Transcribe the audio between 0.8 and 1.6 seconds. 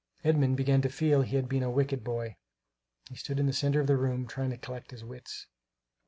to feel he had